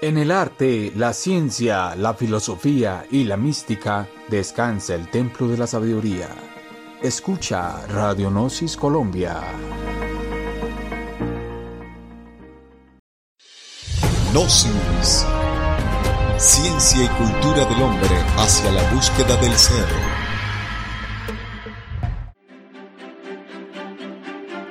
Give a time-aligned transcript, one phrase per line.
[0.00, 5.66] En el arte, la ciencia, la filosofía y la mística descansa el templo de la
[5.66, 6.28] sabiduría.
[7.02, 9.42] Escucha Radionosis Colombia.
[14.32, 15.26] Gnosis.
[16.36, 20.17] Ciencia y cultura del hombre hacia la búsqueda del ser.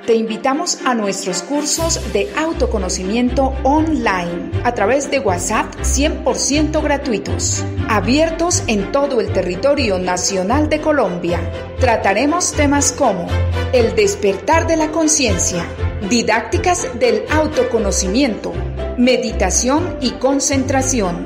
[0.08, 8.64] Te invitamos a nuestros cursos de autoconocimiento online a través de WhatsApp 100% gratuitos, abiertos
[8.68, 11.42] en todo el territorio nacional de Colombia.
[11.82, 13.28] Trataremos temas como
[13.74, 15.66] el despertar de la conciencia,
[16.10, 18.54] didácticas del autoconocimiento,
[18.98, 21.26] meditación y concentración,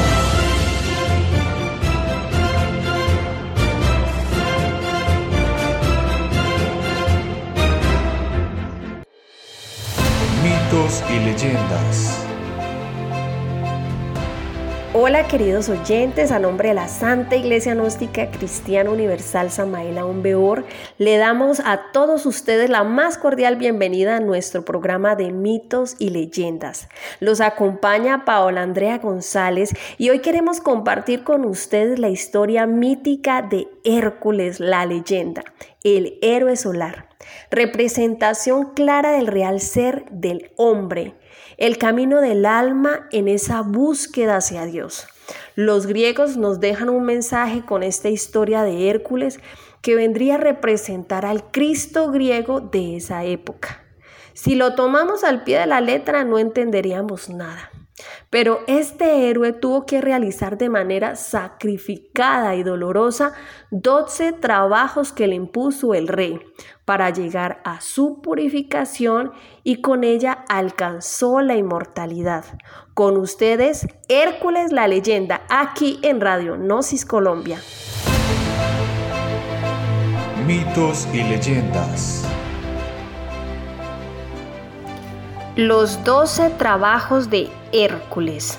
[11.09, 12.30] y leyendas.
[14.93, 20.65] Hola queridos oyentes, a nombre de la Santa Iglesia Gnóstica Cristiana Universal Samaela Beor,
[20.97, 26.09] le damos a todos ustedes la más cordial bienvenida a nuestro programa de mitos y
[26.09, 26.89] leyendas.
[27.21, 33.69] Los acompaña Paola Andrea González y hoy queremos compartir con ustedes la historia mítica de
[33.85, 35.45] Hércules, la leyenda,
[35.85, 37.07] el héroe solar
[37.49, 41.13] representación clara del real ser del hombre,
[41.61, 45.05] el camino del alma en esa búsqueda hacia Dios.
[45.53, 49.39] Los griegos nos dejan un mensaje con esta historia de Hércules
[49.83, 53.83] que vendría a representar al Cristo griego de esa época.
[54.33, 57.69] Si lo tomamos al pie de la letra no entenderíamos nada.
[58.29, 63.33] Pero este héroe tuvo que realizar de manera sacrificada y dolorosa
[63.71, 66.39] 12 trabajos que le impuso el rey
[66.85, 69.31] para llegar a su purificación
[69.63, 72.45] y con ella alcanzó la inmortalidad.
[72.93, 77.59] Con ustedes, Hércules la leyenda, aquí en Radio Gnosis Colombia.
[80.45, 82.25] Mitos y leyendas.
[85.55, 88.57] Los doce trabajos de Hércules.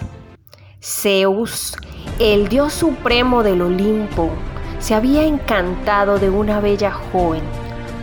[0.81, 1.77] Zeus,
[2.19, 4.31] el dios supremo del Olimpo,
[4.79, 7.43] se había encantado de una bella joven.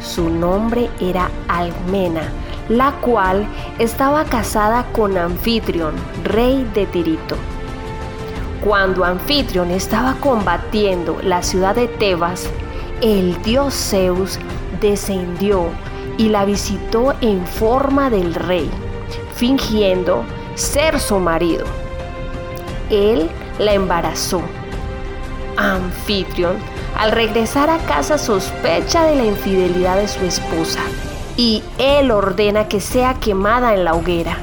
[0.02, 2.30] Su nombre era Almena,
[2.70, 3.46] la cual
[3.80, 5.94] estaba casada con Anfitrión,
[6.24, 7.36] rey de Tirito.
[8.64, 12.50] Cuando Anfitrión estaba combatiendo la ciudad de Tebas,
[13.02, 14.40] el dios Zeus
[14.80, 15.70] descendió
[16.18, 18.70] y la visitó en forma del rey,
[19.36, 20.24] fingiendo
[20.60, 21.66] ser su marido.
[22.90, 24.42] Él la embarazó.
[25.58, 26.58] Anfitrión,
[26.98, 30.80] al regresar a casa, sospecha de la infidelidad de su esposa
[31.36, 34.38] y él ordena que sea quemada en la hoguera.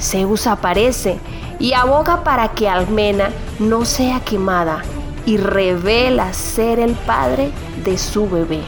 [0.00, 1.18] Zeus aparece
[1.58, 4.82] y aboga para que Almena no sea quemada
[5.24, 7.50] y revela ser el padre
[7.84, 8.60] de su bebé.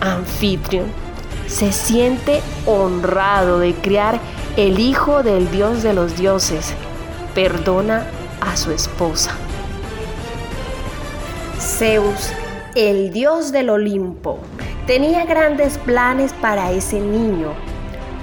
[0.00, 0.86] Anfitrión
[1.46, 4.20] se siente honrado de criar
[4.56, 6.74] el hijo del dios de los dioses.
[7.34, 8.06] Perdona
[8.40, 9.32] a su esposa.
[11.58, 12.32] Zeus,
[12.74, 14.38] el dios del Olimpo,
[14.86, 17.52] tenía grandes planes para ese niño.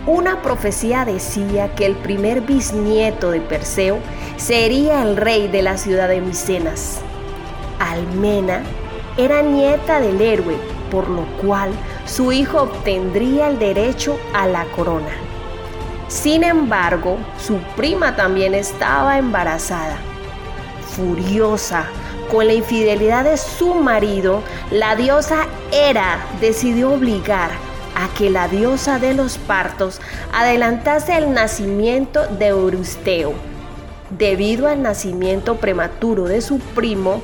[0.06, 3.98] Una profecía decía que el primer bisnieto de Perseo
[4.36, 7.00] sería el rey de la ciudad de Micenas.
[7.80, 8.64] Almena
[9.18, 10.58] era nieta del héroe,
[10.92, 11.72] por lo cual
[12.06, 15.27] su hijo obtendría el derecho a la corona.
[16.08, 19.98] Sin embargo, su prima también estaba embarazada.
[20.96, 21.86] Furiosa
[22.32, 27.52] con la infidelidad de su marido, la diosa Hera decidió obligar
[27.96, 30.02] a que la diosa de los partos
[30.34, 33.34] adelantase el nacimiento de Euristeo.
[34.10, 37.22] Debido al nacimiento prematuro de su primo,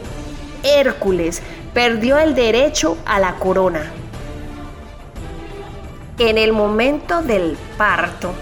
[0.63, 1.41] Hércules
[1.73, 3.91] perdió el derecho a la corona.
[6.17, 8.33] En el momento del parto,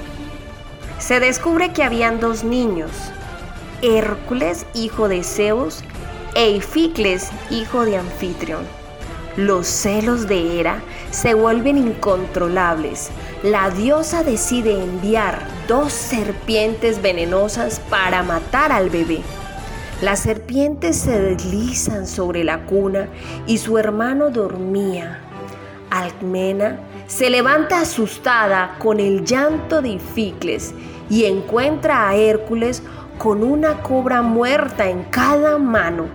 [1.02, 2.92] se descubre que habían dos niños,
[3.82, 5.84] Hércules, hijo de Zeus,
[6.36, 8.64] e Ificles, hijo de Anfitrión.
[9.36, 13.10] Los celos de Hera se vuelven incontrolables.
[13.42, 19.22] La diosa decide enviar dos serpientes venenosas para matar al bebé.
[20.02, 23.08] Las serpientes se deslizan sobre la cuna
[23.48, 25.20] y su hermano dormía.
[25.90, 26.80] Alcmena
[27.12, 30.74] se levanta asustada con el llanto de Ificles
[31.10, 32.84] y encuentra a Hércules
[33.18, 36.06] con una cobra muerta en cada mano.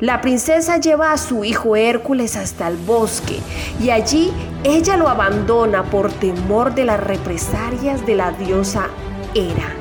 [0.00, 3.38] La princesa lleva a su hijo Hércules hasta el bosque
[3.80, 4.32] y allí
[4.64, 8.88] ella lo abandona por temor de las represalias de la diosa
[9.34, 9.72] Hera.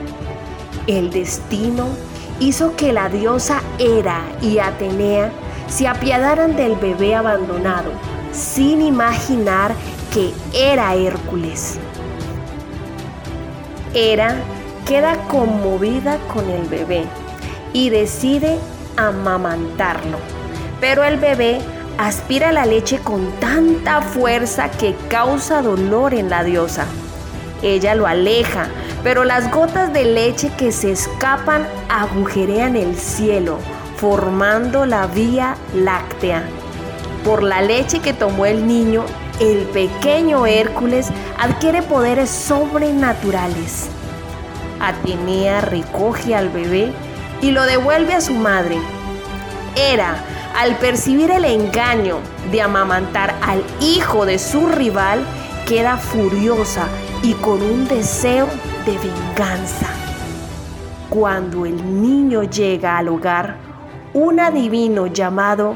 [0.86, 1.88] El destino
[2.40, 5.32] hizo que la diosa Hera y Atenea
[5.68, 7.92] se apiadaran del bebé abandonado,
[8.32, 9.74] sin imaginar
[10.12, 11.80] que era Hércules.
[13.94, 14.36] Hera
[14.86, 17.06] queda conmovida con el bebé
[17.74, 18.58] y decide
[18.98, 20.18] amamantarlo.
[20.80, 21.60] Pero el bebé
[21.98, 26.86] aspira la leche con tanta fuerza que causa dolor en la diosa.
[27.62, 28.68] Ella lo aleja,
[29.04, 33.60] pero las gotas de leche que se escapan agujerean el cielo,
[33.98, 36.44] formando la vía láctea.
[37.24, 39.06] Por la leche que tomó el niño,
[39.42, 41.10] el pequeño Hércules
[41.40, 43.90] adquiere poderes sobrenaturales.
[44.80, 46.94] Atenea recoge al bebé
[47.42, 48.78] y lo devuelve a su madre.
[49.76, 50.16] Hera,
[50.56, 52.20] al percibir el engaño
[52.52, 55.26] de amamantar al hijo de su rival,
[55.68, 56.88] queda furiosa
[57.24, 58.48] y con un deseo
[58.86, 59.88] de venganza.
[61.10, 63.58] Cuando el niño llega al hogar,
[64.14, 65.74] un adivino llamado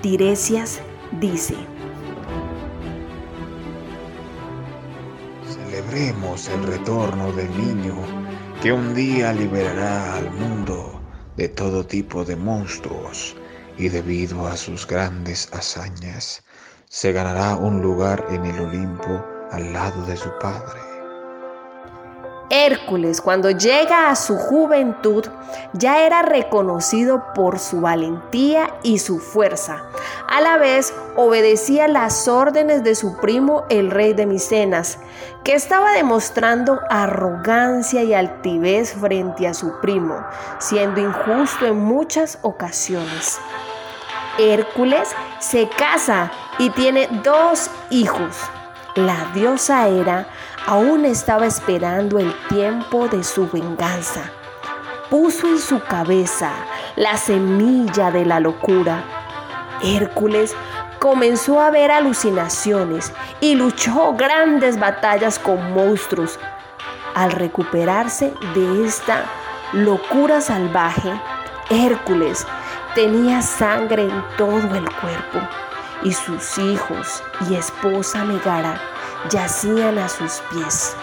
[0.00, 0.80] Tiresias
[1.12, 1.54] dice,
[5.74, 7.96] Celebremos el retorno del niño
[8.62, 11.02] que un día liberará al mundo
[11.36, 13.34] de todo tipo de monstruos
[13.76, 16.44] y debido a sus grandes hazañas
[16.88, 20.83] se ganará un lugar en el Olimpo al lado de su padre.
[22.50, 25.24] Hércules, cuando llega a su juventud,
[25.72, 29.82] ya era reconocido por su valentía y su fuerza.
[30.28, 34.98] A la vez, obedecía las órdenes de su primo, el rey de Micenas,
[35.42, 40.24] que estaba demostrando arrogancia y altivez frente a su primo,
[40.58, 43.38] siendo injusto en muchas ocasiones.
[44.38, 45.08] Hércules
[45.38, 48.36] se casa y tiene dos hijos.
[48.96, 50.28] La diosa Hera
[50.66, 54.30] aún estaba esperando el tiempo de su venganza.
[55.10, 56.50] Puso en su cabeza
[56.96, 59.04] la semilla de la locura.
[59.82, 60.54] Hércules
[60.98, 66.38] comenzó a ver alucinaciones y luchó grandes batallas con monstruos.
[67.14, 69.24] Al recuperarse de esta
[69.72, 71.12] locura salvaje,
[71.70, 72.46] Hércules
[72.94, 75.40] tenía sangre en todo el cuerpo
[76.02, 78.93] y sus hijos y esposa Megara
[79.30, 80.96] yacían a sus pies.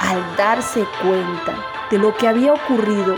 [0.00, 1.54] Al darse cuenta
[1.90, 3.16] de lo que había ocurrido,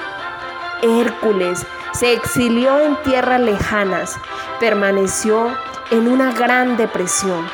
[0.83, 4.17] Hércules se exilió en tierras lejanas,
[4.61, 5.49] permaneció
[5.91, 7.47] en una gran depresión,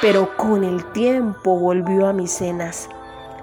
[0.00, 2.88] pero con el tiempo volvió a Micenas.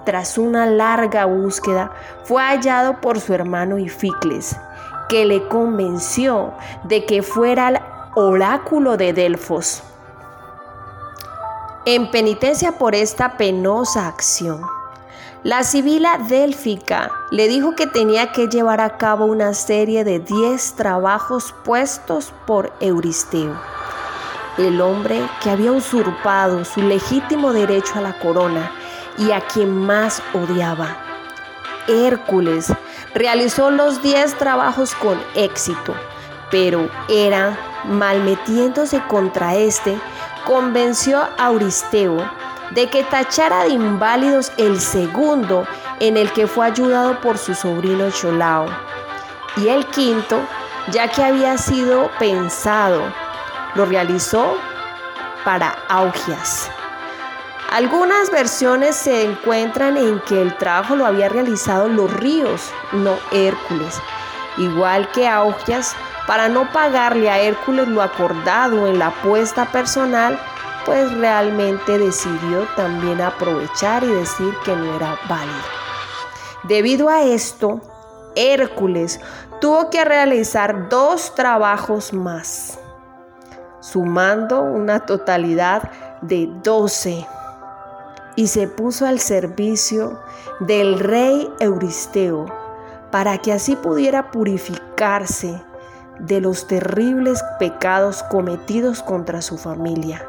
[0.05, 1.91] Tras una larga búsqueda,
[2.23, 4.55] fue hallado por su hermano Ificles,
[5.09, 6.53] que le convenció
[6.83, 7.81] de que fuera al
[8.15, 9.83] oráculo de Delfos
[11.87, 14.61] en penitencia por esta penosa acción.
[15.43, 20.73] La sibila délfica le dijo que tenía que llevar a cabo una serie de 10
[20.73, 23.57] trabajos puestos por Euristeo,
[24.57, 28.69] el hombre que había usurpado su legítimo derecho a la corona
[29.17, 30.97] y a quien más odiaba.
[31.87, 32.67] Hércules
[33.13, 35.93] realizó los 10 trabajos con éxito,
[36.51, 39.97] pero era malmetiéndose contra este,
[40.47, 42.17] convenció a Euristeo
[42.71, 45.67] de que tachara de inválidos el segundo
[45.99, 48.67] en el que fue ayudado por su sobrino Cholao,
[49.57, 50.39] y el quinto,
[50.91, 53.01] ya que había sido pensado,
[53.75, 54.55] lo realizó
[55.43, 56.69] para Augias.
[57.71, 63.99] Algunas versiones se encuentran en que el trabajo lo había realizado los ríos, no Hércules,
[64.57, 65.95] igual que Augias
[66.27, 70.37] para no pagarle a Hércules lo acordado en la apuesta personal,
[70.85, 75.55] pues realmente decidió también aprovechar y decir que no era válido.
[76.63, 77.81] Debido a esto,
[78.35, 79.19] Hércules
[79.61, 82.77] tuvo que realizar dos trabajos más,
[83.79, 85.89] sumando una totalidad
[86.21, 87.25] de 12
[88.35, 90.19] y se puso al servicio
[90.59, 92.45] del rey Euristeo
[93.11, 95.61] para que así pudiera purificarse
[96.19, 100.25] de los terribles pecados cometidos contra su familia.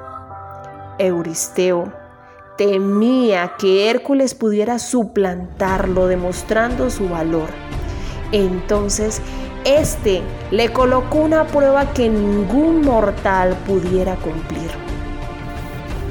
[0.99, 1.93] Euristeo
[2.57, 7.49] temía que Hércules pudiera suplantarlo demostrando su valor.
[8.33, 9.23] Entonces
[9.65, 14.71] Este le colocó una prueba que ningún mortal pudiera cumplir.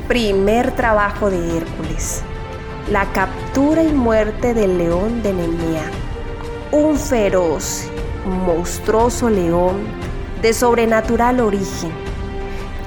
[0.07, 2.23] Primer trabajo de Hércules.
[2.91, 5.91] La captura y muerte del león de Nemea.
[6.71, 7.89] Un feroz,
[8.27, 9.77] monstruoso león
[10.41, 11.91] de sobrenatural origen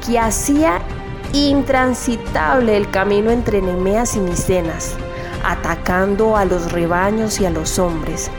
[0.06, 0.80] que hacía
[1.32, 4.94] intransitable el camino entre Nemeas y Micenas,
[5.44, 8.30] atacando a los rebaños y a los hombres.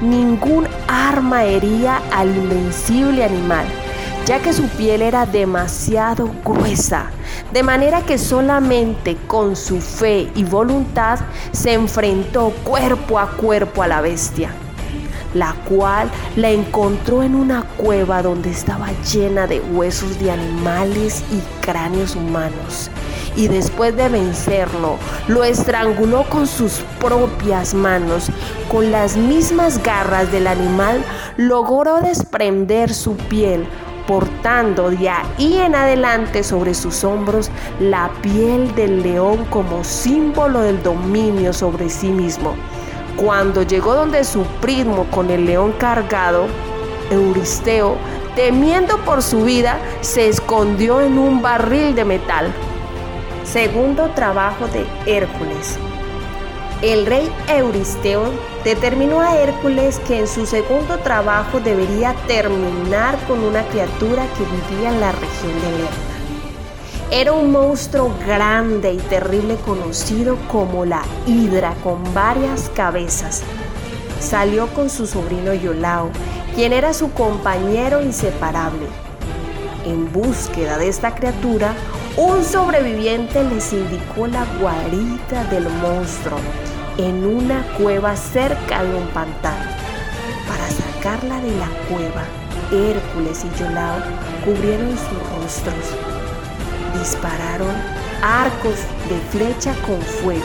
[0.00, 3.66] Ningún arma hería al invencible animal,
[4.26, 7.06] ya que su piel era demasiado gruesa,
[7.52, 11.20] de manera que solamente con su fe y voluntad
[11.52, 14.50] se enfrentó cuerpo a cuerpo a la bestia
[15.34, 21.64] la cual la encontró en una cueva donde estaba llena de huesos de animales y
[21.64, 22.90] cráneos humanos.
[23.36, 28.30] Y después de vencerlo, lo estranguló con sus propias manos.
[28.70, 31.04] Con las mismas garras del animal,
[31.36, 33.66] logró desprender su piel,
[34.06, 37.50] portando de ahí en adelante sobre sus hombros
[37.80, 42.54] la piel del león como símbolo del dominio sobre sí mismo.
[43.16, 46.46] Cuando llegó donde su primo con el león cargado,
[47.10, 47.96] Euristeo,
[48.34, 52.52] temiendo por su vida, se escondió en un barril de metal.
[53.44, 55.78] Segundo trabajo de Hércules.
[56.82, 58.24] El rey Euristeo
[58.64, 64.90] determinó a Hércules que en su segundo trabajo debería terminar con una criatura que vivía
[64.90, 66.13] en la región de Lerna.
[67.16, 73.44] Era un monstruo grande y terrible conocido como la Hidra con varias cabezas.
[74.18, 76.10] Salió con su sobrino Yolao,
[76.56, 78.88] quien era su compañero inseparable.
[79.86, 81.74] En búsqueda de esta criatura,
[82.16, 86.40] un sobreviviente les indicó la guarita del monstruo
[86.98, 89.70] en una cueva cerca de un pantano.
[90.48, 92.24] Para sacarla de la cueva,
[92.72, 94.00] Hércules y Yolao
[94.44, 96.13] cubrieron sus rostros
[96.98, 97.74] dispararon
[98.22, 98.76] arcos
[99.08, 100.42] de flecha con fuego.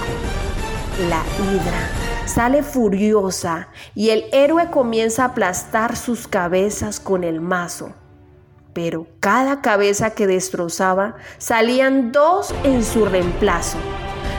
[1.09, 7.93] La hidra sale furiosa y el héroe comienza a aplastar sus cabezas con el mazo.
[8.73, 13.77] Pero cada cabeza que destrozaba salían dos en su reemplazo.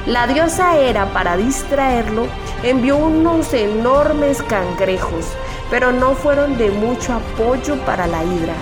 [0.07, 2.27] La diosa Hera, para distraerlo,
[2.63, 5.27] envió unos enormes cangrejos,
[5.71, 8.55] pero no fueron de mucho apoyo para la hidra.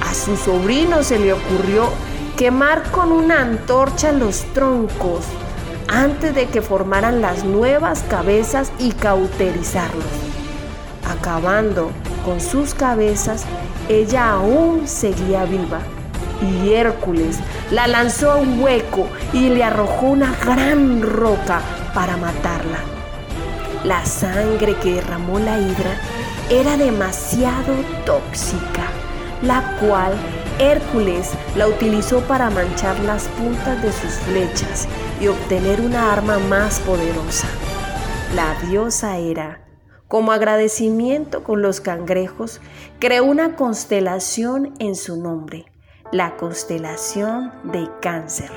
[0.00, 1.90] A su sobrino se le ocurrió
[2.36, 5.24] quemar con una antorcha los troncos
[5.88, 10.04] antes de que formaran las nuevas cabezas y cauterizarlos.
[11.08, 11.90] Acabando
[12.24, 13.44] con sus cabezas,
[13.88, 15.80] ella aún seguía viva
[16.40, 17.38] y Hércules
[17.70, 21.60] la lanzó a un hueco y le arrojó una gran roca
[21.94, 22.78] para matarla.
[23.84, 26.00] La sangre que derramó la hidra
[26.50, 27.74] era demasiado
[28.04, 28.84] tóxica,
[29.42, 30.14] la cual
[30.58, 34.88] Hércules la utilizó para manchar las puntas de sus flechas
[35.20, 37.48] y obtener una arma más poderosa.
[38.34, 39.62] La diosa Hera,
[40.08, 42.60] como agradecimiento con los cangrejos,
[42.98, 45.66] creó una constelación en su nombre,
[46.12, 48.50] la constelación de Cáncer.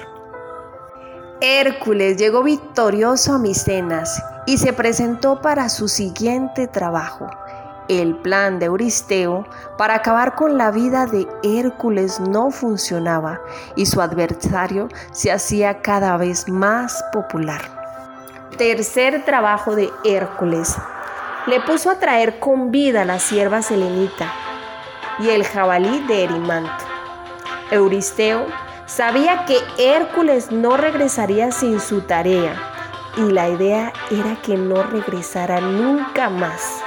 [1.41, 7.29] Hércules llegó victorioso a Micenas y se presentó para su siguiente trabajo,
[7.87, 9.45] el plan de Euristeo
[9.77, 13.41] para acabar con la vida de Hércules no funcionaba
[13.75, 17.61] y su adversario se hacía cada vez más popular.
[18.57, 20.75] Tercer trabajo de Hércules.
[21.47, 24.33] Le puso a traer con vida a la sierva selenita
[25.19, 26.85] y el jabalí de Erimanto.
[27.71, 28.45] Euristeo
[28.85, 32.55] sabía que Hércules no regresaría sin su tarea
[33.17, 36.84] y la idea era que no regresara nunca más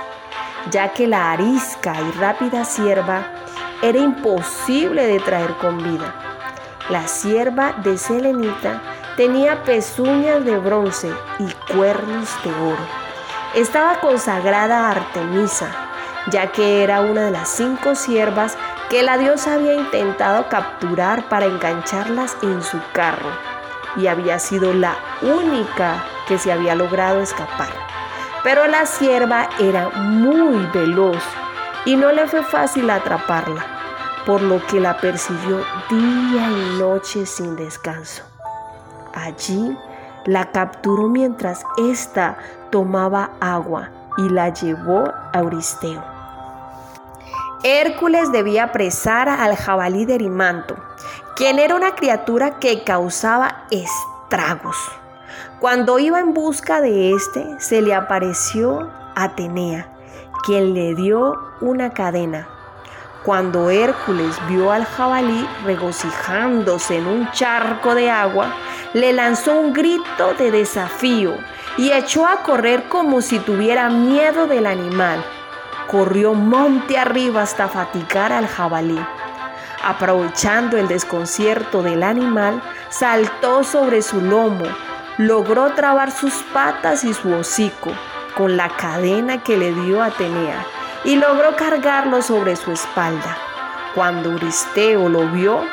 [0.70, 3.22] ya que la arisca y rápida sierva
[3.82, 6.14] era imposible de traer con vida.
[6.90, 8.80] La sierva de Selenita
[9.16, 12.86] tenía pezuñas de bronce y cuernos de oro.
[13.54, 15.70] Estaba consagrada a Artemisa,
[16.30, 18.56] ya que era una de las cinco siervas
[18.90, 23.30] que la diosa había intentado capturar para engancharlas en su carro,
[23.96, 27.87] y había sido la única que se había logrado escapar.
[28.42, 31.22] Pero la sierva era muy veloz
[31.84, 33.64] y no le fue fácil atraparla,
[34.26, 38.22] por lo que la persiguió día y noche sin descanso.
[39.14, 39.76] Allí
[40.24, 42.36] la capturó mientras ésta
[42.70, 46.02] tomaba agua y la llevó a Euristeo.
[47.62, 50.76] Hércules debía apresar al jabalí de Erimanto,
[51.34, 54.76] quien era una criatura que causaba estragos.
[55.60, 59.88] Cuando iba en busca de éste, se le apareció Atenea,
[60.44, 62.46] quien le dio una cadena.
[63.24, 68.54] Cuando Hércules vio al jabalí regocijándose en un charco de agua,
[68.92, 71.34] le lanzó un grito de desafío
[71.76, 75.24] y echó a correr como si tuviera miedo del animal.
[75.88, 79.04] Corrió monte arriba hasta fatigar al jabalí.
[79.82, 84.66] Aprovechando el desconcierto del animal, saltó sobre su lomo,
[85.18, 87.90] logró trabar sus patas y su hocico
[88.36, 90.64] con la cadena que le dio Atenea
[91.04, 93.36] y logró cargarlo sobre su espalda.
[93.94, 95.64] Cuando Euristeo lo vio,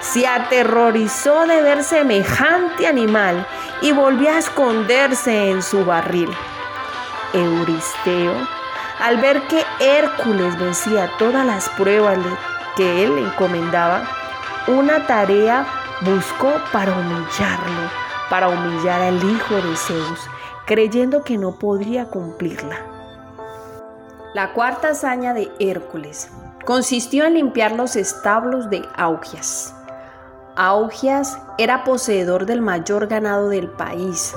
[0.00, 3.46] se aterrorizó de ver semejante animal
[3.80, 6.30] y volvió a esconderse en su barril.
[7.32, 8.34] Euristeo,
[9.00, 12.18] al ver que Hércules vencía todas las pruebas
[12.76, 14.02] que él le encomendaba,
[14.68, 15.66] una tarea
[16.02, 17.90] buscó para humillarlo,
[18.32, 20.18] para humillar al hijo de Zeus,
[20.64, 22.78] creyendo que no podría cumplirla.
[24.32, 26.30] La cuarta hazaña de Hércules
[26.64, 29.74] consistió en limpiar los establos de Augias.
[30.56, 34.34] Augias era poseedor del mayor ganado del país,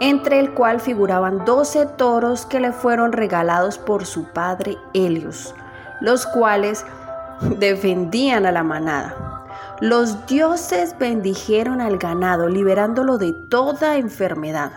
[0.00, 5.54] entre el cual figuraban 12 toros que le fueron regalados por su padre Helios,
[6.00, 6.86] los cuales
[7.58, 9.35] defendían a la manada.
[9.80, 14.72] Los dioses bendijeron al ganado, liberándolo de toda enfermedad.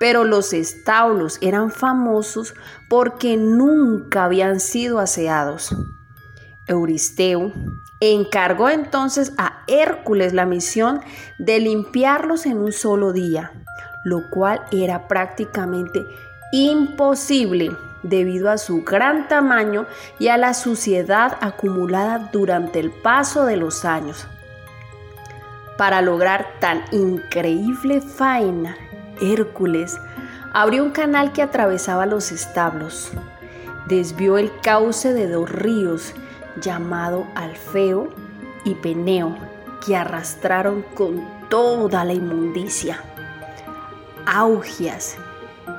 [0.00, 2.54] Pero los establos eran famosos
[2.88, 5.74] porque nunca habían sido aseados.
[6.66, 7.52] Euristeo
[8.00, 11.00] encargó entonces a Hércules la misión
[11.38, 13.52] de limpiarlos en un solo día,
[14.04, 16.04] lo cual era prácticamente
[16.50, 17.70] imposible
[18.08, 19.86] debido a su gran tamaño
[20.18, 24.26] y a la suciedad acumulada durante el paso de los años.
[25.76, 28.76] Para lograr tan increíble faena,
[29.20, 29.98] Hércules
[30.52, 33.12] abrió un canal que atravesaba los establos,
[33.86, 36.14] desvió el cauce de dos ríos
[36.60, 38.08] llamado Alfeo
[38.64, 39.36] y Peneo,
[39.84, 43.02] que arrastraron con toda la inmundicia.
[44.24, 45.16] Augias,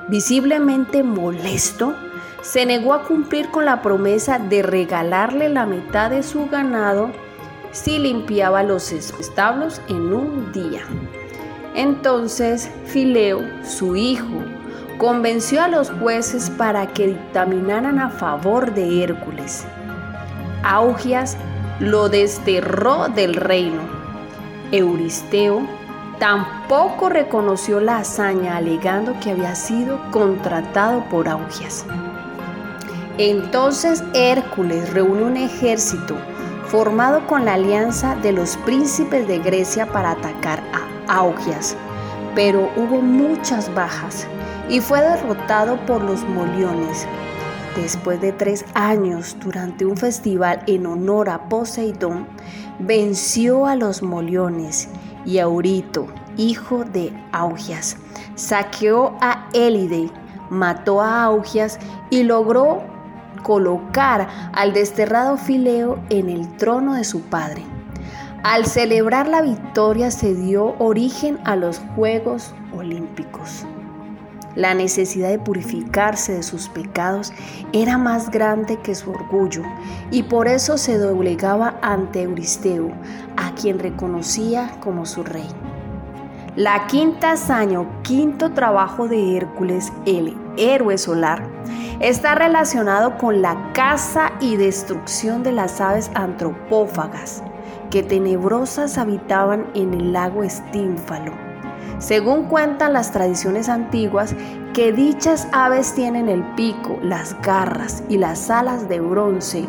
[0.08, 1.94] visiblemente molesto,
[2.42, 7.10] se negó a cumplir con la promesa de regalarle la mitad de su ganado
[7.72, 10.82] si limpiaba los establos en un día.
[11.74, 14.42] Entonces Fileo, su hijo,
[14.98, 19.64] convenció a los jueces para que dictaminaran a favor de Hércules.
[20.64, 21.36] Augias
[21.78, 23.82] lo desterró del reino.
[24.72, 25.62] Euristeo
[26.18, 31.86] tampoco reconoció la hazaña alegando que había sido contratado por Augias.
[33.18, 36.16] Entonces Hércules reunió un ejército
[36.68, 41.76] formado con la alianza de los príncipes de Grecia para atacar a Augias,
[42.36, 44.28] pero hubo muchas bajas
[44.68, 47.08] y fue derrotado por los moliones.
[47.74, 52.24] Después de tres años, durante un festival en honor a Poseidón,
[52.78, 54.88] venció a los moliones
[55.26, 57.96] y Aurito, hijo de Augias,
[58.36, 60.08] saqueó a Élide,
[60.50, 62.97] mató a Augias y logró
[63.42, 67.64] colocar al desterrado Fileo en el trono de su padre.
[68.44, 73.66] Al celebrar la victoria se dio origen a los Juegos Olímpicos.
[74.54, 77.32] La necesidad de purificarse de sus pecados
[77.72, 79.62] era más grande que su orgullo
[80.10, 82.90] y por eso se doblegaba ante Euristeo,
[83.36, 85.48] a quien reconocía como su rey.
[86.58, 91.48] La quinta hazaña quinto trabajo de Hércules, el héroe solar,
[92.00, 97.44] está relacionado con la caza y destrucción de las aves antropófagas
[97.92, 101.30] que tenebrosas habitaban en el lago Estínfalo.
[102.00, 104.34] Según cuentan las tradiciones antiguas,
[104.74, 109.64] que dichas aves tienen el pico, las garras y las alas de bronce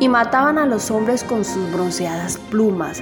[0.00, 3.00] y mataban a los hombres con sus bronceadas plumas,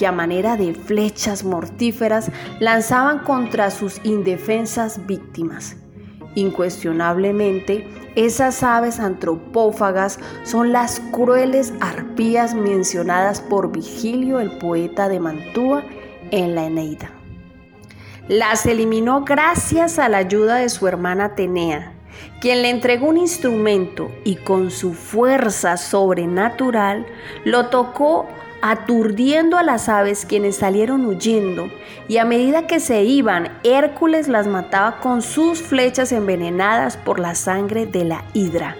[0.00, 5.76] que a manera de flechas mortíferas lanzaban contra sus indefensas víctimas.
[6.34, 7.86] Incuestionablemente,
[8.16, 15.84] esas aves antropófagas son las crueles arpías mencionadas por Vigilio, el poeta de Mantua,
[16.30, 17.10] en la Eneida.
[18.26, 21.92] Las eliminó gracias a la ayuda de su hermana Atenea,
[22.40, 27.04] quien le entregó un instrumento y con su fuerza sobrenatural
[27.44, 28.26] lo tocó
[28.62, 31.70] aturdiendo a las aves quienes salieron huyendo,
[32.08, 37.34] y a medida que se iban, Hércules las mataba con sus flechas envenenadas por la
[37.34, 38.76] sangre de la hidra.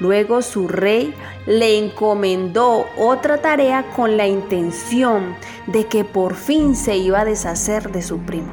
[0.00, 1.12] Luego su rey
[1.46, 5.34] le encomendó otra tarea con la intención
[5.66, 8.50] de que por fin se iba a deshacer de su primo.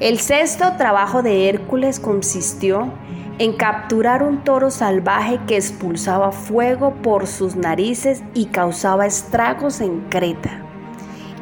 [0.00, 2.92] El sexto trabajo de Hércules consistió
[3.38, 10.00] en capturar un toro salvaje que expulsaba fuego por sus narices y causaba estragos en
[10.08, 10.60] Creta.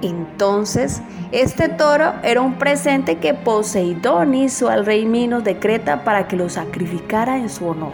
[0.00, 6.28] Entonces, este toro era un presente que Poseidón hizo al rey Minos de Creta para
[6.28, 7.92] que lo sacrificara en su honor.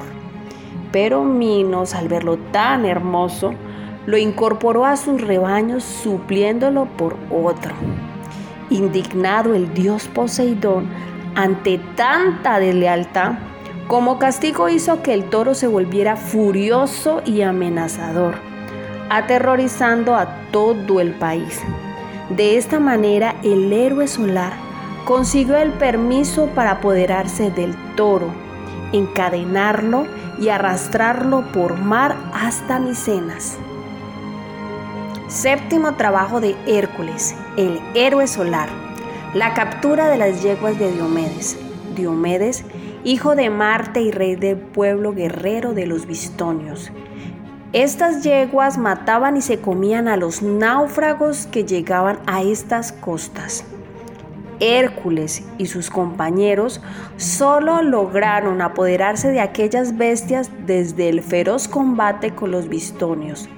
[0.91, 3.53] Pero Minos, al verlo tan hermoso,
[4.07, 7.75] lo incorporó a sus rebaños supliéndolo por otro.
[8.71, 10.89] Indignado el dios Poseidón
[11.35, 13.35] ante tanta deslealtad,
[13.89, 18.35] como castigo hizo que el toro se volviera furioso y amenazador,
[19.09, 21.63] aterrorizando a todo el país.
[22.29, 24.53] De esta manera el héroe solar
[25.07, 28.31] consiguió el permiso para apoderarse del toro,
[28.93, 30.07] encadenarlo
[30.39, 33.57] y arrastrarlo por mar hasta Micenas.
[35.29, 38.69] Séptimo trabajo de Hércules, el héroe solar.
[39.33, 41.59] La captura de las yeguas de Diomedes.
[41.95, 42.65] Diomedes
[43.05, 46.91] hijo de Marte y rey del pueblo guerrero de los Bistonios.
[47.73, 53.65] Estas yeguas mataban y se comían a los náufragos que llegaban a estas costas.
[54.61, 56.81] Hércules y sus compañeros
[57.17, 63.49] solo lograron apoderarse de aquellas bestias desde el feroz combate con los bistonios,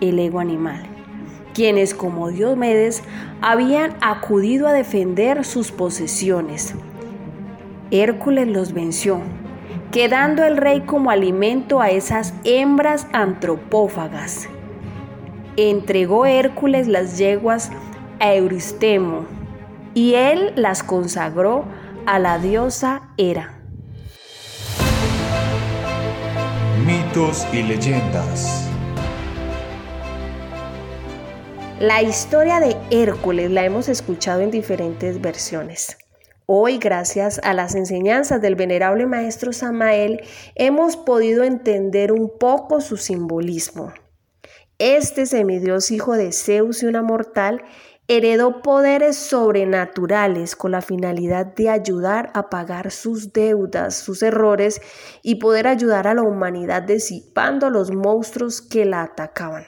[0.00, 0.82] el ego animal,
[1.54, 3.02] quienes como Diomedes
[3.40, 6.74] habían acudido a defender sus posesiones.
[7.90, 9.20] Hércules los venció,
[9.92, 14.46] quedando el rey como alimento a esas hembras antropófagas.
[15.56, 17.70] Entregó Hércules las yeguas
[18.20, 19.24] a Euristemo
[19.94, 21.64] y él las consagró
[22.04, 23.58] a la diosa Hera.
[26.84, 28.68] Mitos y leyendas.
[31.80, 35.96] La historia de Hércules la hemos escuchado en diferentes versiones.
[36.50, 40.22] Hoy, gracias a las enseñanzas del venerable maestro Samael,
[40.54, 43.92] hemos podido entender un poco su simbolismo.
[44.78, 47.64] Este semidios hijo de Zeus y una mortal
[48.06, 54.80] heredó poderes sobrenaturales con la finalidad de ayudar a pagar sus deudas, sus errores
[55.22, 59.66] y poder ayudar a la humanidad disipando los monstruos que la atacaban.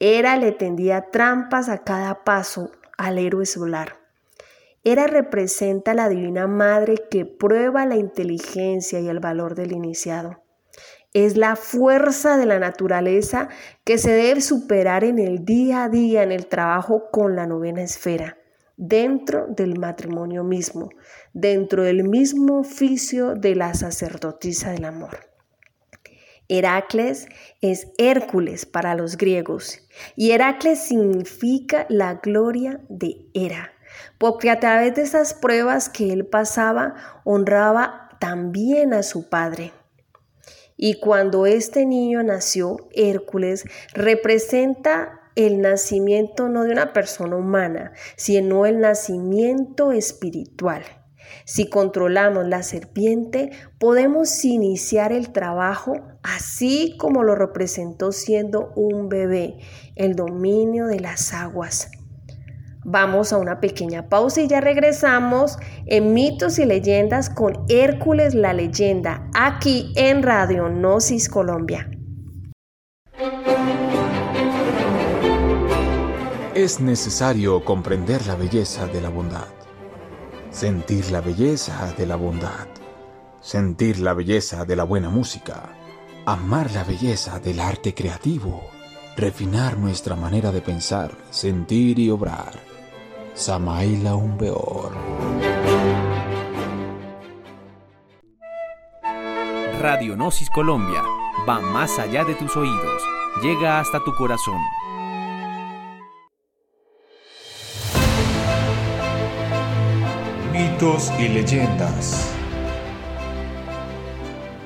[0.00, 4.03] Era le tendía trampas a cada paso al héroe solar.
[4.86, 10.42] Era representa la Divina Madre que prueba la inteligencia y el valor del iniciado.
[11.14, 13.48] Es la fuerza de la naturaleza
[13.84, 17.82] que se debe superar en el día a día, en el trabajo con la novena
[17.82, 18.36] esfera,
[18.76, 20.90] dentro del matrimonio mismo,
[21.32, 25.30] dentro del mismo oficio de la sacerdotisa del amor.
[26.46, 27.26] Heracles
[27.62, 33.73] es Hércules para los griegos y Heracles significa la gloria de Hera
[34.18, 39.72] porque a través de esas pruebas que él pasaba, honraba también a su padre.
[40.76, 48.66] Y cuando este niño nació, Hércules representa el nacimiento no de una persona humana, sino
[48.66, 50.82] el nacimiento espiritual.
[51.44, 59.58] Si controlamos la serpiente, podemos iniciar el trabajo así como lo representó siendo un bebé,
[59.96, 61.90] el dominio de las aguas.
[62.86, 68.52] Vamos a una pequeña pausa y ya regresamos en mitos y leyendas con Hércules la
[68.52, 71.90] leyenda, aquí en Radio Gnosis Colombia.
[76.54, 79.48] Es necesario comprender la belleza de la bondad,
[80.50, 82.68] sentir la belleza de la bondad,
[83.40, 85.70] sentir la belleza de la buena música,
[86.26, 88.62] amar la belleza del arte creativo,
[89.16, 92.73] refinar nuestra manera de pensar, sentir y obrar
[93.34, 94.92] Samaila Umbeor.
[99.80, 101.02] Radionosis Colombia
[101.46, 103.02] va más allá de tus oídos,
[103.42, 104.60] llega hasta tu corazón.
[110.52, 112.32] Mitos y leyendas.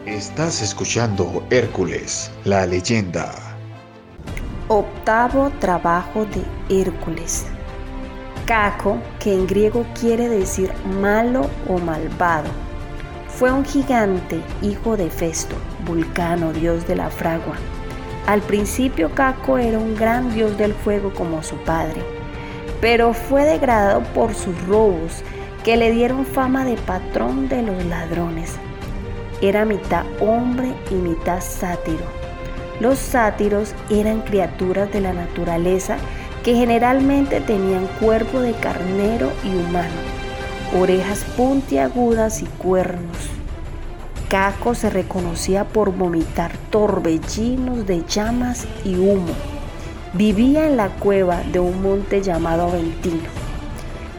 [0.05, 3.33] Estás escuchando Hércules, la leyenda.
[4.69, 6.45] Octavo trabajo de
[6.83, 7.47] Hércules.
[8.49, 12.49] Caco, que en griego quiere decir malo o malvado,
[13.29, 17.57] fue un gigante, hijo de Festo, Vulcano, dios de la fragua.
[18.27, 22.01] Al principio Caco era un gran dios del fuego como su padre,
[22.81, 25.23] pero fue degradado por sus robos
[25.63, 28.57] que le dieron fama de patrón de los ladrones.
[29.43, 32.07] Era mitad hombre y mitad sátiro.
[32.81, 35.99] Los sátiros eran criaturas de la naturaleza
[36.49, 39.93] que generalmente tenían cuerpo de carnero y humano,
[40.81, 43.19] orejas puntiagudas y cuernos.
[44.31, 49.35] Caco se reconocía por vomitar torbellinos de llamas y humo.
[50.15, 53.29] Vivía en la cueva de un monte llamado Aventino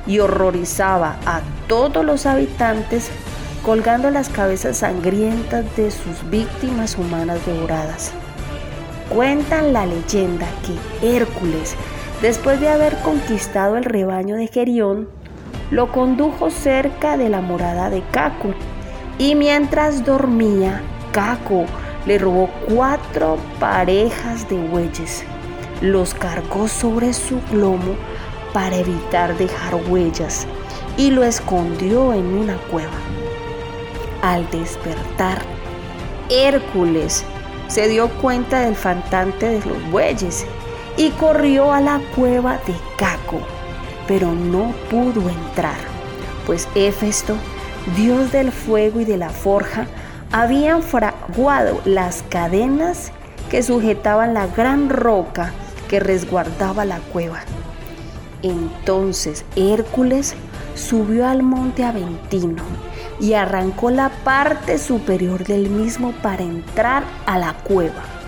[0.06, 3.10] y horrorizaba a todos los habitantes
[3.66, 8.12] colgando las cabezas sangrientas de sus víctimas humanas devoradas.
[9.10, 11.76] Cuentan la leyenda que Hércules,
[12.22, 15.10] después de haber conquistado el rebaño de Gerión,
[15.72, 18.54] lo condujo cerca de la morada de Caco
[19.18, 21.66] y mientras dormía, Caco
[22.06, 25.24] le robó cuatro parejas de bueyes.
[25.82, 27.96] Los cargó sobre su lomo
[28.54, 30.48] para evitar dejar huellas
[30.98, 32.92] y lo escondió en una cueva.
[34.22, 35.40] Al despertar,
[36.30, 37.24] Hércules
[37.68, 40.46] se dio cuenta del faltante de los bueyes
[41.00, 43.40] y corrió a la cueva de Caco,
[44.06, 45.78] pero no pudo entrar,
[46.46, 47.38] pues Éfesto,
[47.96, 49.88] dios del fuego y de la forja,
[50.34, 53.14] habían fraguado las cadenas
[53.50, 55.54] que sujetaban la gran roca
[55.88, 57.40] que resguardaba la cueva.
[58.44, 60.36] Entonces Hércules
[60.76, 62.64] subió al monte Aventino
[63.22, 68.19] y arrancó la parte superior del mismo para entrar a la cueva.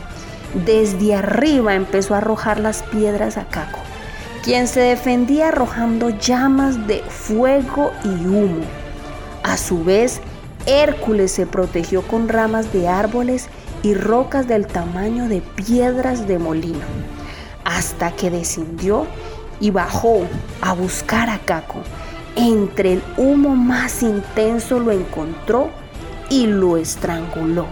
[0.54, 3.80] Desde arriba empezó a arrojar las piedras a Caco,
[4.44, 8.66] quien se defendía arrojando llamas de fuego y humo.
[9.44, 10.22] A su vez,
[10.66, 13.48] Hércules se protegió con ramas de árboles
[13.84, 16.86] y rocas del tamaño de piedras de molino,
[17.64, 19.08] hasta que descendió
[19.60, 20.26] y bajó
[20.62, 21.82] a buscar a Caco
[22.36, 25.70] entre el humo más intenso lo encontró
[26.30, 27.68] y lo estranguló.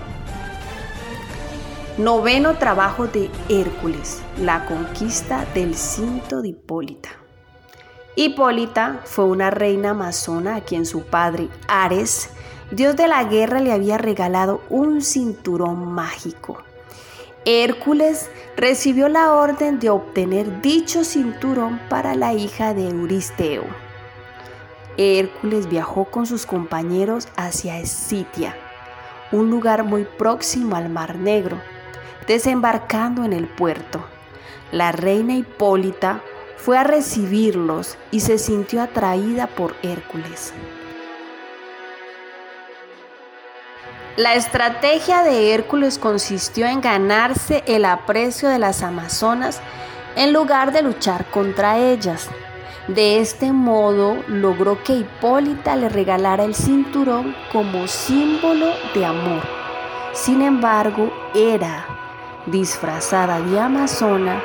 [2.00, 7.10] Noveno trabajo de Hércules, la conquista del cinto de Hipólita.
[8.16, 12.30] Hipólita fue una reina amazona a quien su padre, Ares,
[12.72, 16.64] dios de la guerra, le había regalado un cinturón mágico.
[17.44, 23.64] Hércules recibió la orden de obtener dicho cinturón para la hija de Euristeo
[25.02, 28.54] Hércules viajó con sus compañeros hacia Escitia,
[29.32, 31.62] un lugar muy próximo al Mar Negro,
[32.28, 34.06] desembarcando en el puerto.
[34.72, 36.22] La reina Hipólita
[36.58, 40.54] fue a recibirlos y se sintió atraída por Hércules.
[44.18, 49.62] La estrategia de Hércules consistió en ganarse el aprecio de las amazonas
[50.18, 52.28] en lugar de luchar contra ellas.
[52.90, 59.44] De este modo logró que Hipólita le regalara el cinturón como símbolo de amor.
[60.12, 61.86] Sin embargo, Hera,
[62.50, 64.42] disfrazada de amazona,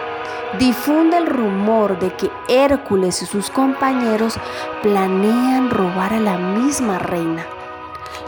[0.59, 4.39] difunde el rumor de que Hércules y sus compañeros
[4.83, 7.47] planean robar a la misma reina.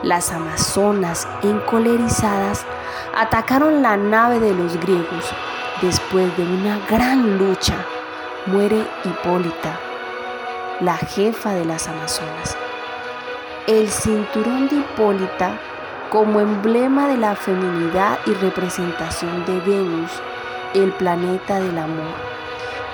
[0.02, 2.64] Las amazonas, encolerizadas,
[3.16, 5.24] atacaron la nave de los griegos.
[5.80, 7.74] Después de una gran lucha,
[8.46, 9.78] muere Hipólita
[10.80, 12.56] la jefa de las Amazonas.
[13.66, 15.58] El cinturón de Hipólita,
[16.16, 20.10] como emblema de la feminidad y representación de Venus,
[20.72, 22.14] el planeta del amor,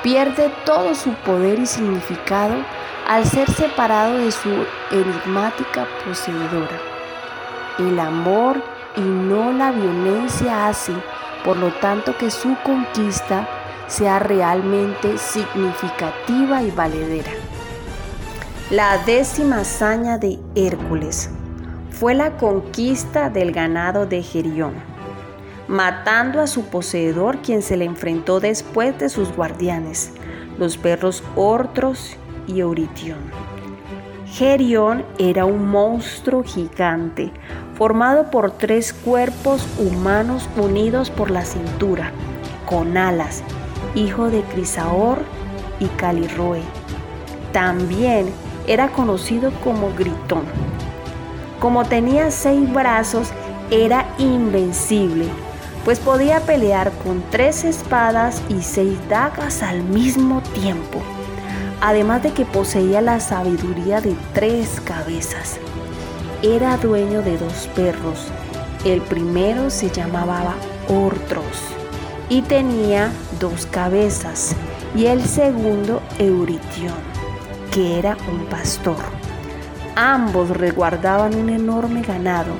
[0.03, 2.57] pierde todo su poder y significado
[3.07, 4.49] al ser separado de su
[4.91, 6.81] enigmática poseedora.
[7.79, 8.61] El amor
[8.97, 10.93] y no la violencia hace,
[11.45, 13.49] por lo tanto, que su conquista
[13.87, 17.31] sea realmente significativa y valedera.
[18.71, 21.31] La décima hazaña de Hércules
[22.03, 24.73] fue la conquista del ganado de Gerión,
[25.69, 30.11] matando a su poseedor quien se le enfrentó después de sus guardianes,
[30.59, 32.17] los perros Ortros
[32.49, 33.19] y Euritión.
[34.27, 37.31] Gerión era un monstruo gigante,
[37.77, 42.11] formado por tres cuerpos humanos unidos por la cintura,
[42.67, 43.45] con alas,
[43.95, 45.19] hijo de Crisaor
[45.79, 46.63] y Caliroe.
[47.53, 48.27] También
[48.67, 50.82] era conocido como Gritón.
[51.63, 53.29] Como tenía seis brazos,
[53.71, 55.27] era invencible,
[55.85, 61.01] pues podía pelear con tres espadas y seis dagas al mismo tiempo,
[61.81, 65.61] además de que poseía la sabiduría de tres cabezas.
[66.43, 68.27] Era dueño de dos perros.
[68.85, 70.57] El primero se llamaba
[70.89, 71.63] Ortros
[72.29, 74.57] y tenía dos cabezas,
[74.97, 77.13] y el segundo Euritión
[77.71, 79.22] que era un pastor.
[79.97, 82.55] Ambos resguardaban un enorme ganado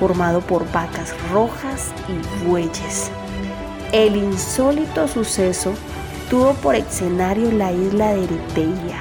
[0.00, 3.10] formado por vacas rojas y bueyes.
[3.92, 5.72] El insólito suceso
[6.28, 8.98] tuvo por escenario la isla de Eriteia,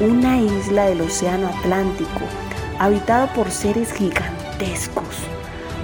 [0.00, 2.20] una isla del Océano Atlántico
[2.78, 5.04] habitada por seres gigantes gigantescos.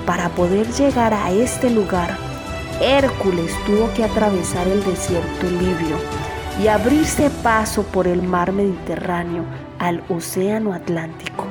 [0.06, 2.16] Para poder llegar a este lugar,
[2.80, 5.96] Hércules tuvo que atravesar el desierto libio
[6.60, 9.44] y abrirse paso por el mar Mediterráneo
[9.82, 11.44] al Océano Atlántico.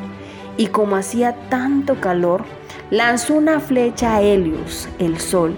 [0.58, 2.46] Y como hacía tanto calor,
[2.90, 5.56] lanzó una flecha a Helios, el sol,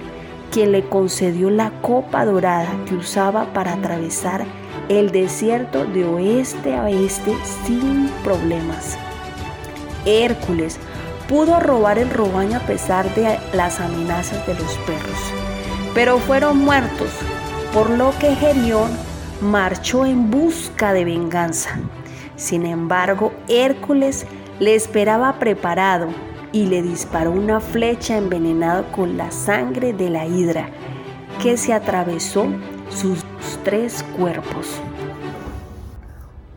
[0.51, 4.45] quien le concedió la copa dorada que usaba para atravesar
[4.89, 8.97] el desierto de oeste a oeste sin problemas.
[10.05, 10.79] Hércules
[11.29, 15.19] pudo robar el robaño a pesar de las amenazas de los perros,
[15.93, 17.09] pero fueron muertos,
[17.73, 18.91] por lo que Gerión
[19.41, 21.79] marchó en busca de venganza.
[22.43, 24.25] Sin embargo, Hércules
[24.59, 26.09] le esperaba preparado
[26.51, 30.67] y le disparó una flecha envenenada con la sangre de la hidra
[31.41, 32.47] que se atravesó
[32.89, 33.23] sus
[33.63, 34.81] tres cuerpos.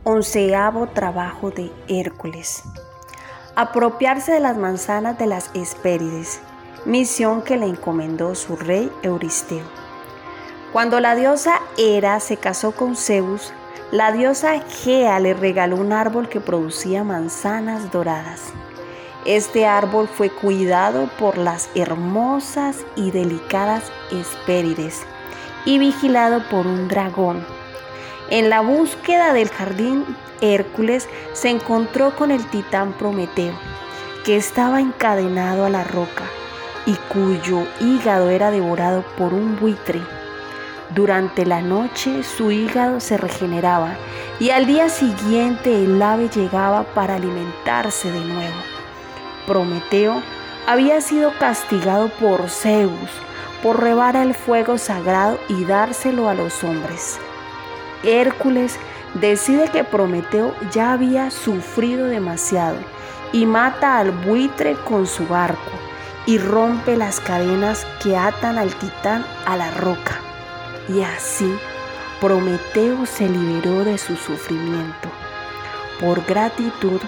[0.02, 2.64] Onceavo trabajo de Hércules.
[3.54, 6.40] Apropiarse de las manzanas de las Hespérides,
[6.84, 9.64] misión que le encomendó su rey Euristeo.
[10.72, 13.52] Cuando la diosa Hera se casó con Zeus,
[13.92, 18.52] la diosa Gea le regaló un árbol que producía manzanas doradas.
[19.24, 25.02] Este árbol fue cuidado por las hermosas y delicadas Hespérides
[25.64, 27.46] y vigilado por un dragón.
[28.28, 30.04] En la búsqueda del jardín,
[30.40, 33.54] Hércules se encontró con el titán Prometeo,
[34.24, 36.24] que estaba encadenado a la roca
[36.86, 40.00] y cuyo hígado era devorado por un buitre.
[40.94, 43.96] Durante la noche su hígado se regeneraba
[44.38, 48.56] y al día siguiente el ave llegaba para alimentarse de nuevo.
[49.46, 50.22] Prometeo
[50.66, 53.10] había sido castigado por Zeus
[53.62, 57.18] por rebar el fuego sagrado y dárselo a los hombres.
[58.04, 58.78] Hércules
[59.14, 62.76] decide que Prometeo ya había sufrido demasiado
[63.32, 65.72] y mata al buitre con su barco
[66.26, 70.25] y rompe las cadenas que atan al titán a la roca.
[70.88, 71.58] Y así
[72.20, 75.10] Prometeo se liberó de su sufrimiento.
[76.00, 77.00] Por gratitud,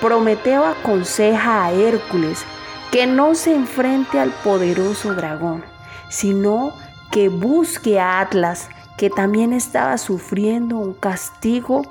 [0.00, 2.44] Prometeo aconseja a Hércules
[2.90, 5.64] que no se enfrente al poderoso dragón,
[6.10, 6.74] sino
[7.10, 11.82] que busque a Atlas, que también estaba sufriendo un castigo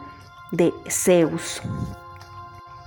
[0.52, 1.62] de Zeus.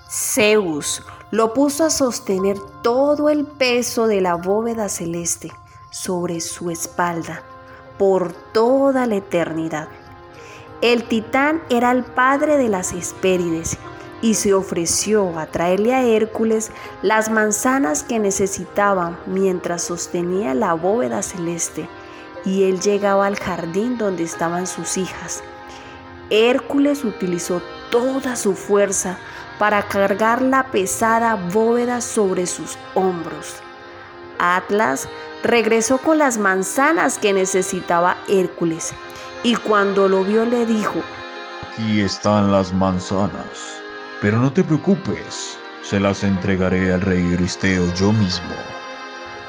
[0.09, 1.03] Zeus
[1.33, 5.51] lo puso a sostener todo el peso de la bóveda celeste
[5.91, 7.43] sobre su espalda
[7.99, 9.89] por toda la eternidad.
[10.81, 13.79] El titán era el padre de las Hespérides
[14.21, 16.71] y se ofreció a traerle a Hércules
[17.03, 21.89] las manzanas que necesitaba mientras sostenía la bóveda celeste
[22.45, 25.43] y él llegaba al jardín donde estaban sus hijas.
[26.31, 29.19] Hércules utilizó toda su fuerza
[29.59, 33.57] para cargar la pesada bóveda sobre sus hombros.
[34.39, 35.09] Atlas
[35.45, 38.95] regresó con las manzanas que necesitaba Hércules
[39.43, 41.03] y cuando lo vio le dijo,
[41.63, 43.81] Aquí están las manzanas.
[44.21, 48.55] Pero no te preocupes, se las entregaré al rey Euristeo yo mismo.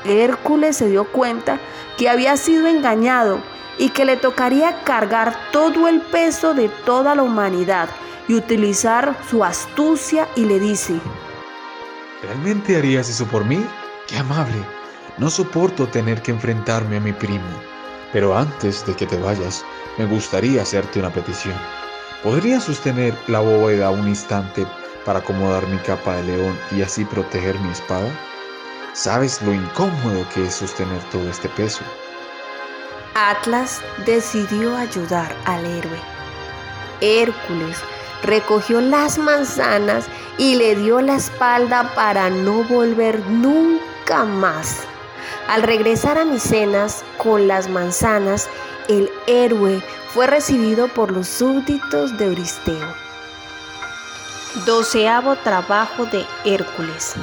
[0.03, 1.59] Hércules se dio cuenta
[1.97, 3.39] que había sido engañado
[3.77, 7.87] y que le tocaría cargar todo el peso de toda la humanidad
[8.27, 10.99] y utilizar su astucia y le dice,
[12.21, 13.65] ¿realmente harías eso por mí?
[14.07, 14.74] ¡Qué amable!
[15.17, 17.47] No soporto tener que enfrentarme a mi primo,
[18.11, 19.63] pero antes de que te vayas,
[19.97, 21.55] me gustaría hacerte una petición.
[22.21, 24.67] ¿Podría sostener la bóveda un instante
[25.05, 28.09] para acomodar mi capa de león y así proteger mi espada?
[28.91, 31.83] ¿Sabes lo incómodo que es sostener todo este peso?
[33.13, 35.99] Atlas decidió ayudar al héroe.
[36.99, 37.77] Hércules
[38.23, 44.85] recogió las manzanas y le dio la espalda para no volver nunca más.
[45.47, 48.49] Al regresar a Micenas con las manzanas,
[48.87, 52.95] el héroe fue recibido por los súbditos de Euristeo.
[54.65, 57.13] Doceavo trabajo de Hércules.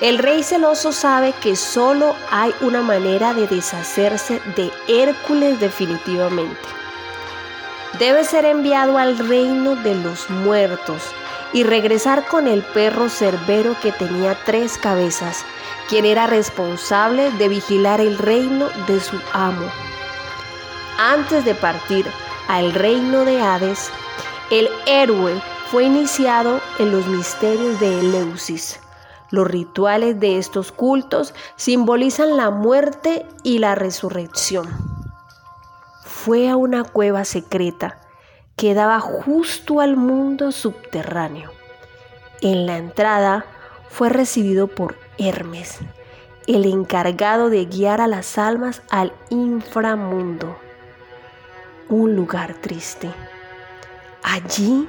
[0.00, 6.58] El rey celoso sabe que solo hay una manera de deshacerse de Hércules definitivamente.
[7.98, 11.02] Debe ser enviado al reino de los muertos
[11.52, 15.44] y regresar con el perro cerbero que tenía tres cabezas,
[15.90, 19.66] quien era responsable de vigilar el reino de su amo.
[20.96, 22.06] Antes de partir
[22.46, 23.90] al reino de Hades,
[24.52, 28.78] el héroe fue iniciado en los misterios de Eleusis.
[29.30, 34.68] Los rituales de estos cultos simbolizan la muerte y la resurrección.
[36.04, 37.98] Fue a una cueva secreta
[38.54, 41.50] que daba justo al mundo subterráneo.
[42.42, 43.44] En la entrada
[43.90, 45.78] fue recibido por Hermes,
[46.46, 50.56] el encargado de guiar a las almas al inframundo,
[51.88, 53.10] un lugar triste.
[54.22, 54.88] Allí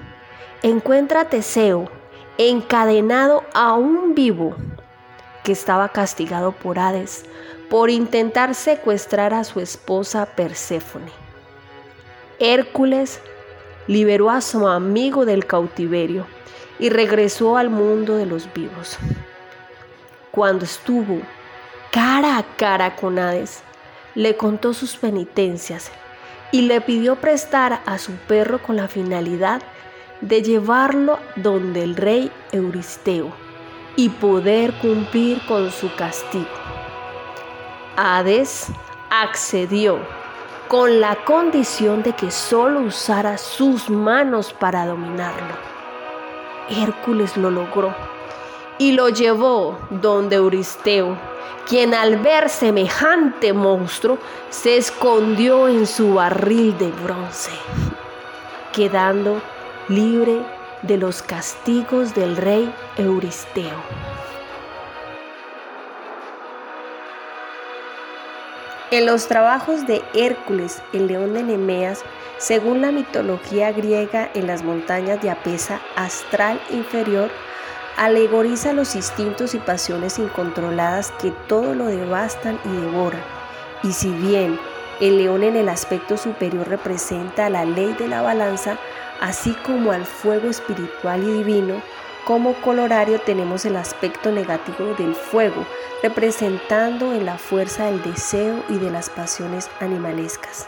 [0.61, 1.89] encuentra a Teseo
[2.37, 4.55] encadenado aún vivo,
[5.43, 7.25] que estaba castigado por Hades
[7.69, 11.11] por intentar secuestrar a su esposa Perséfone.
[12.39, 13.19] Hércules
[13.87, 16.27] liberó a su amigo del cautiverio
[16.81, 18.97] y regresó al mundo de los vivos.
[20.31, 21.21] Cuando estuvo
[21.91, 23.63] cara a cara con Hades,
[24.15, 25.91] le contó sus penitencias
[26.51, 29.61] y le pidió prestar a su perro con la finalidad
[30.21, 33.31] de llevarlo donde el rey Euristeo
[33.95, 36.49] y poder cumplir con su castigo.
[37.95, 38.67] Hades
[39.11, 39.99] accedió
[40.67, 45.70] con la condición de que solo usara sus manos para dominarlo.
[46.71, 47.93] Hércules lo logró
[48.77, 51.17] y lo llevó donde Euristeo,
[51.67, 54.17] quien al ver semejante monstruo
[54.49, 57.51] se escondió en su barril de bronce,
[58.73, 59.41] quedando
[59.87, 60.41] libre
[60.81, 63.77] de los castigos del rey Euristeo.
[68.91, 72.03] En los trabajos de Hércules, el león de Nemeas,
[72.37, 77.31] según la mitología griega en las montañas de Apesa astral inferior,
[77.95, 83.23] alegoriza los instintos y pasiones incontroladas que todo lo devastan y devoran.
[83.81, 84.59] Y si bien
[84.99, 88.77] el león en el aspecto superior representa la ley de la balanza,
[89.21, 91.81] así como al fuego espiritual y divino,
[92.31, 95.65] como colorario tenemos el aspecto negativo del fuego,
[96.01, 100.65] representando en la fuerza del deseo y de las pasiones animalescas.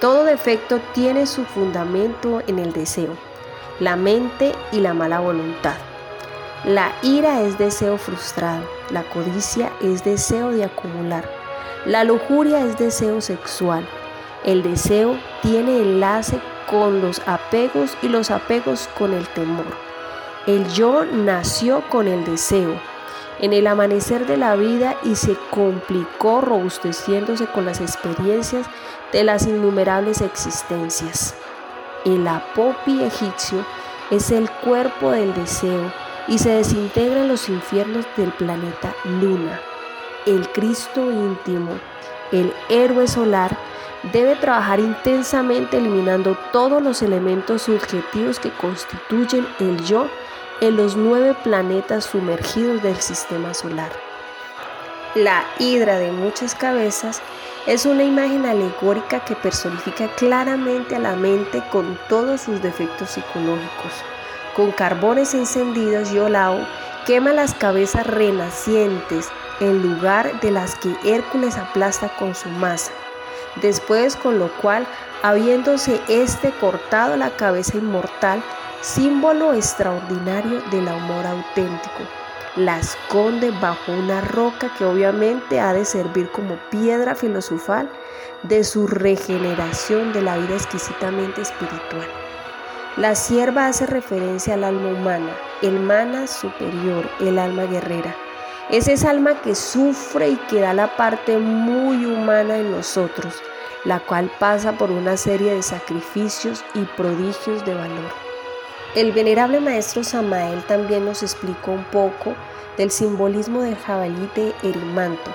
[0.00, 3.16] Todo defecto tiene su fundamento en el deseo,
[3.78, 5.76] la mente y la mala voluntad.
[6.64, 11.30] La ira es deseo frustrado, la codicia es deseo de acumular,
[11.84, 13.88] la lujuria es deseo sexual,
[14.44, 19.85] el deseo tiene enlace con los apegos y los apegos con el temor.
[20.46, 22.80] El yo nació con el deseo,
[23.40, 28.64] en el amanecer de la vida y se complicó robusteciéndose con las experiencias
[29.12, 31.34] de las innumerables existencias.
[32.04, 33.66] El apopi egipcio
[34.12, 35.92] es el cuerpo del deseo
[36.28, 39.60] y se desintegra en los infiernos del planeta Luna.
[40.26, 41.72] El Cristo íntimo,
[42.30, 43.58] el héroe solar,
[44.12, 50.08] debe trabajar intensamente eliminando todos los elementos subjetivos que constituyen el yo
[50.60, 53.90] en los nueve planetas sumergidos del sistema solar.
[55.14, 57.20] La hidra de muchas cabezas
[57.66, 63.92] es una imagen alegórica que personifica claramente a la mente con todos sus defectos psicológicos.
[64.54, 66.66] Con carbones encendidos, Yolao
[67.06, 69.28] quema las cabezas renacientes
[69.60, 72.92] en lugar de las que Hércules aplasta con su masa.
[73.62, 74.86] Después, con lo cual,
[75.22, 78.42] habiéndose éste cortado la cabeza inmortal,
[78.80, 82.02] símbolo extraordinario del amor auténtico.
[82.56, 87.90] La esconde bajo una roca que obviamente ha de servir como piedra filosofal
[88.44, 92.06] de su regeneración de la vida exquisitamente espiritual.
[92.96, 98.16] La sierva hace referencia al alma humana, el mana superior, el alma guerrera.
[98.70, 103.34] Es esa alma que sufre y que da la parte muy humana en nosotros,
[103.84, 108.25] la cual pasa por una serie de sacrificios y prodigios de valor.
[108.96, 112.34] El venerable maestro Samael también nos explicó un poco
[112.78, 115.30] del simbolismo del jabalí de Erimanto,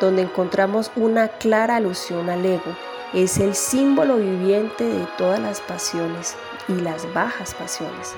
[0.00, 2.76] donde encontramos una clara alusión al ego.
[3.12, 6.36] Es el símbolo viviente de todas las pasiones
[6.68, 8.14] y las bajas pasiones.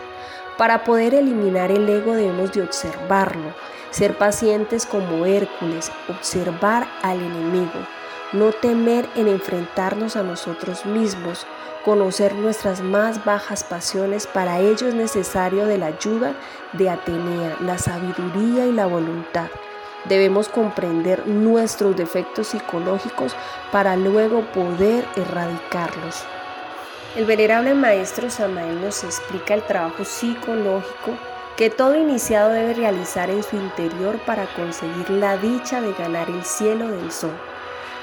[0.58, 3.54] Para poder eliminar el ego debemos de observarlo,
[3.88, 7.88] ser pacientes como Hércules, observar al enemigo,
[8.34, 11.46] no temer en enfrentarnos a nosotros mismos,
[11.84, 16.34] conocer nuestras más bajas pasiones, para ello es necesario de la ayuda
[16.72, 19.48] de Atenea, la sabiduría y la voluntad.
[20.04, 23.36] Debemos comprender nuestros defectos psicológicos
[23.70, 26.24] para luego poder erradicarlos.
[27.14, 31.12] El venerable maestro Samael nos explica el trabajo psicológico
[31.56, 36.42] que todo iniciado debe realizar en su interior para conseguir la dicha de ganar el
[36.44, 37.51] cielo del sol.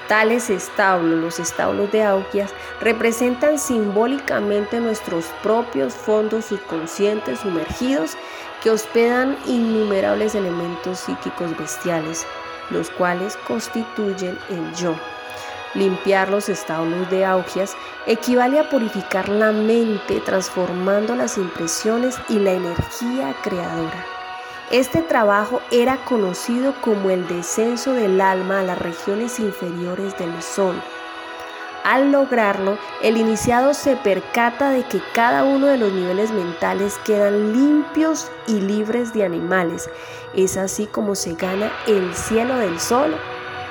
[0.10, 2.52] Tales establos, los establos de Augias,
[2.82, 8.18] representan simbólicamente nuestros propios fondos subconscientes sumergidos
[8.64, 12.26] que hospedan innumerables elementos psíquicos bestiales,
[12.72, 14.96] los cuales constituyen el yo.
[15.76, 22.54] Limpiar los establos de Augias equivale a purificar la mente, transformando las impresiones y la
[22.54, 24.19] energía creadora.
[24.72, 30.80] Este trabajo era conocido como el descenso del alma a las regiones inferiores del sol.
[31.84, 37.52] Al lograrlo, el iniciado se percata de que cada uno de los niveles mentales quedan
[37.52, 39.90] limpios y libres de animales.
[40.36, 43.16] Es así como se gana el cielo del sol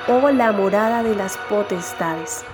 [0.09, 2.45] o la morada de las potestades.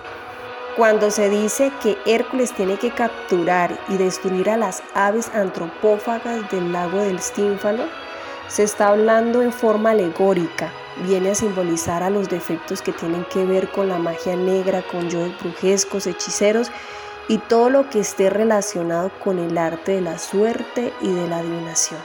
[0.77, 6.73] Cuando se dice que Hércules tiene que capturar y destruir a las aves antropófagas del
[6.73, 7.85] lago del Stínfalo,
[8.49, 10.73] se está hablando en forma alegórica,
[11.07, 15.11] viene a simbolizar a los defectos que tienen que ver con la magia negra, con
[15.11, 16.71] yoes brujescos, hechiceros
[17.29, 21.39] y todo lo que esté relacionado con el arte de la suerte y de la
[21.39, 22.01] adivinación.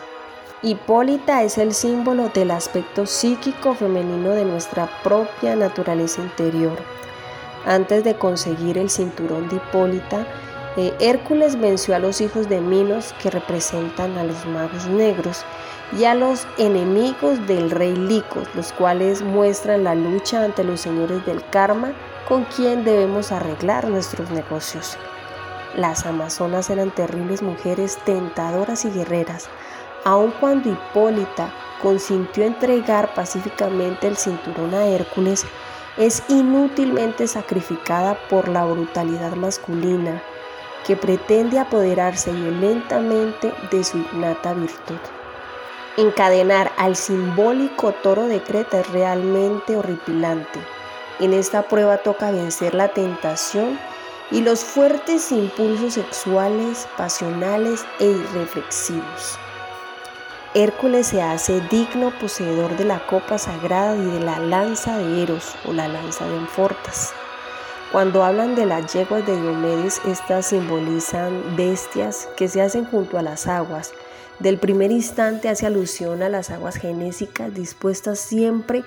[0.62, 6.78] Hipólita es el símbolo del aspecto psíquico femenino de nuestra propia naturaleza interior.
[7.66, 10.26] Antes de conseguir el cinturón de Hipólita,
[10.78, 15.46] eh, Hércules venció a los hijos de Minos que representan a los magos negros
[15.98, 21.26] y a los enemigos del rey Licos, los cuales muestran la lucha ante los señores
[21.26, 21.94] del karma
[22.28, 24.98] con quien debemos arreglar nuestros negocios.
[25.76, 29.50] Las amazonas eran terribles mujeres tentadoras y guerreras,
[30.04, 35.46] aun cuando Hipólita consintió entregar pacíficamente el cinturón a Hércules,
[35.98, 40.22] es inútilmente sacrificada por la brutalidad masculina
[40.86, 45.19] que pretende apoderarse violentamente de su innata virtud.
[45.98, 50.60] Encadenar al simbólico toro de Creta es realmente horripilante.
[51.20, 53.78] En esta prueba toca vencer la tentación
[54.32, 59.40] y los fuertes impulsos sexuales, pasionales e irreflexivos.
[60.54, 65.56] Hércules se hace digno poseedor de la copa sagrada y de la lanza de Eros
[65.66, 67.14] o la lanza de Enfortas.
[67.92, 73.24] Cuando hablan de las yeguas de Diomedes, estas simbolizan bestias que se hacen junto a
[73.24, 73.94] las aguas,
[74.40, 78.84] del primer instante hace alusión a las aguas genésicas dispuestas siempre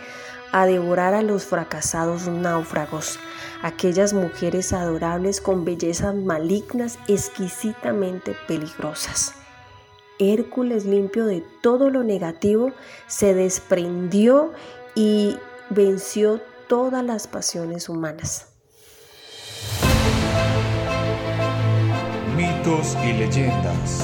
[0.52, 3.18] a devorar a los fracasados náufragos,
[3.62, 9.34] aquellas mujeres adorables con bellezas malignas exquisitamente peligrosas.
[10.18, 12.72] Hércules, limpio de todo lo negativo,
[13.06, 14.52] se desprendió
[14.94, 15.36] y
[15.70, 18.48] venció todas las pasiones humanas.
[22.36, 24.02] Mitos y leyendas.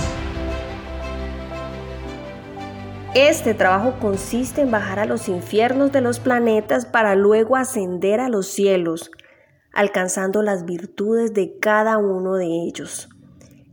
[3.14, 8.28] Este trabajo consiste en bajar a los infiernos de los planetas para luego ascender a
[8.28, 9.10] los cielos,
[9.72, 13.08] alcanzando las virtudes de cada uno de ellos.